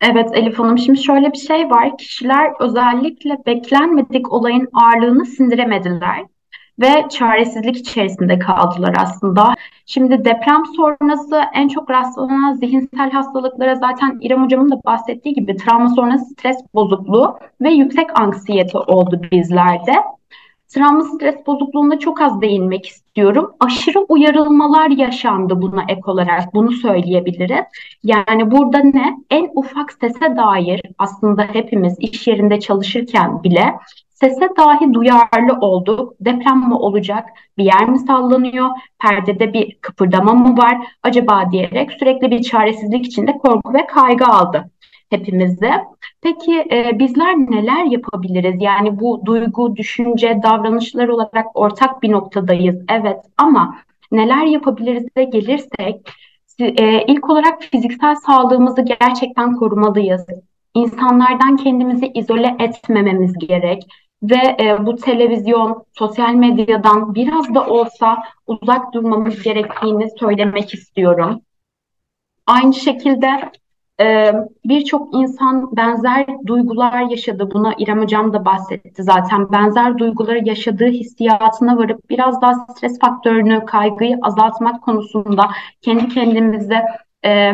[0.00, 1.98] Evet Elif Hanım, şimdi şöyle bir şey var.
[1.98, 6.24] Kişiler özellikle beklenmedik olayın ağırlığını sindiremediler
[6.80, 9.54] ve çaresizlik içerisinde kaldılar aslında.
[9.86, 15.88] Şimdi deprem sonrası en çok rastlanan zihinsel hastalıklara zaten İrem Hocam'ın da bahsettiği gibi travma
[15.88, 19.92] sonrası stres bozukluğu ve yüksek anksiyete oldu bizlerde.
[20.68, 23.52] Travma stres bozukluğuna çok az değinmek istiyorum.
[23.60, 27.64] Aşırı uyarılmalar yaşandı buna ek olarak bunu söyleyebiliriz.
[28.02, 29.18] Yani burada ne?
[29.30, 33.74] En ufak sese dair aslında hepimiz iş yerinde çalışırken bile
[34.14, 36.14] Sese dahi duyarlı olduk.
[36.20, 37.28] Deprem mi olacak?
[37.58, 38.68] Bir yer mi sallanıyor?
[38.98, 40.86] Perdede bir kıpırdama mı var?
[41.02, 44.70] Acaba diyerek sürekli bir çaresizlik içinde korku ve kaygı aldı
[45.10, 45.84] hepimizde.
[46.24, 48.62] Peki e, bizler neler yapabiliriz?
[48.62, 52.76] Yani bu duygu, düşünce, davranışlar olarak ortak bir noktadayız.
[52.88, 53.76] Evet ama
[54.12, 56.10] neler yapabiliriz de gelirsek
[56.60, 60.26] e, ilk olarak fiziksel sağlığımızı gerçekten korumalıyız.
[60.74, 63.82] İnsanlardan kendimizi izole etmememiz gerek
[64.22, 71.40] ve e, bu televizyon, sosyal medyadan biraz da olsa uzak durmamız gerektiğini söylemek istiyorum.
[72.46, 73.50] Aynı şekilde
[74.00, 74.32] e,
[74.64, 77.50] birçok insan benzer duygular yaşadı.
[77.54, 79.52] Buna İrem Hocam da bahsetti zaten.
[79.52, 85.50] Benzer duyguları yaşadığı hissiyatına varıp biraz daha stres faktörünü, kaygıyı azaltmak konusunda
[85.82, 86.82] kendi kendimize
[87.24, 87.52] e,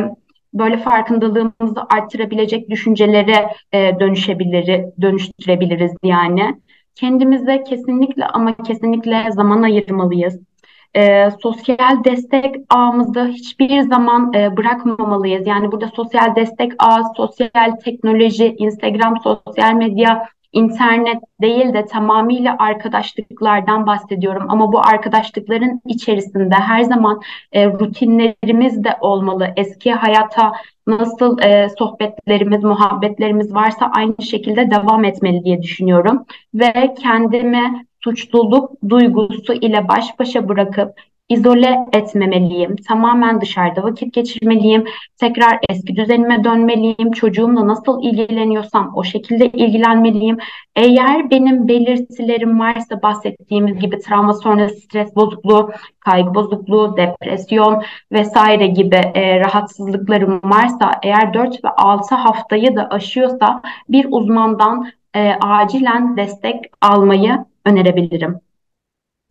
[0.55, 6.61] böyle farkındalığımızı arttırabilecek düşüncelere e, dönüşebilir, dönüştürebiliriz yani.
[6.94, 10.49] Kendimize kesinlikle ama kesinlikle zaman ayırmalıyız.
[10.96, 15.46] E, sosyal destek ağımızı hiçbir zaman e, bırakmamalıyız.
[15.46, 23.87] Yani burada sosyal destek ağı, sosyal teknoloji, Instagram, sosyal medya internet değil de tamamıyla arkadaşlıklardan
[23.87, 24.46] bahsediyorum.
[24.48, 27.20] Ama bu arkadaşlıkların içerisinde her zaman
[27.53, 29.53] e, rutinlerimiz de olmalı.
[29.57, 30.53] Eski hayata
[30.87, 36.24] nasıl e, sohbetlerimiz, muhabbetlerimiz varsa aynı şekilde devam etmeli diye düşünüyorum.
[36.55, 40.94] Ve kendimi suçluluk duygusu ile baş başa bırakıp
[41.30, 42.76] izole etmemeliyim.
[42.76, 44.84] Tamamen dışarıda vakit geçirmeliyim.
[45.16, 47.12] Tekrar eski düzenime dönmeliyim.
[47.12, 50.38] Çocuğumla nasıl ilgileniyorsam o şekilde ilgilenmeliyim.
[50.76, 57.82] Eğer benim belirtilerim varsa bahsettiğimiz gibi travma sonrası stres bozukluğu, kaygı bozukluğu, depresyon
[58.12, 65.32] vesaire gibi e, rahatsızlıklarım varsa eğer 4 ve 6 haftayı da aşıyorsa bir uzmandan e,
[65.40, 68.40] acilen destek almayı önerebilirim.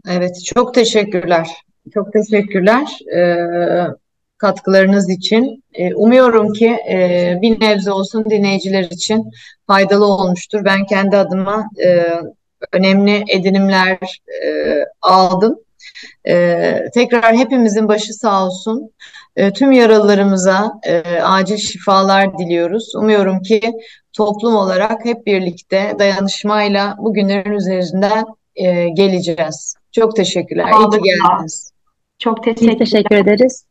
[0.09, 1.47] Evet, çok teşekkürler.
[1.93, 3.37] Çok teşekkürler e,
[4.37, 5.63] katkılarınız için.
[5.73, 9.31] E, umuyorum ki e, bir nebze olsun dinleyiciler için
[9.67, 10.65] faydalı olmuştur.
[10.65, 12.07] Ben kendi adıma e,
[12.71, 13.97] önemli edinimler
[14.45, 14.49] e,
[15.01, 15.59] aldım.
[16.27, 18.91] E, tekrar hepimizin başı sağ olsun.
[19.39, 22.95] E, tüm yaralılarımıza e, acil şifalar diliyoruz.
[22.95, 23.61] Umuyorum ki
[24.13, 28.25] toplum olarak hep birlikte dayanışmayla bu günlerin üzerinden
[28.55, 29.75] e, geleceğiz.
[29.91, 30.65] Çok teşekkürler.
[30.65, 31.71] İyi ki geldiniz.
[32.19, 33.65] Çok teşekkür, teşekkür ederiz.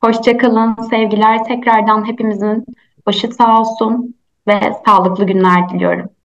[0.00, 0.76] Hoşçakalın.
[0.90, 1.44] Sevgiler.
[1.44, 2.66] Tekrardan hepimizin
[3.06, 4.14] başı sağ olsun
[4.48, 6.10] ve sağlıklı günler diliyorum.